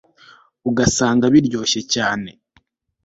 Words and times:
ugasanga 0.69 1.25
biryoshye 1.33 1.81
cyane 1.93 2.29